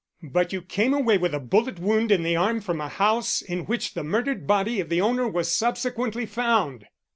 [0.23, 3.65] But you came away with a bullet wound in the arm from a house in
[3.67, 6.87] which the murdered body of the owner was subsequently found."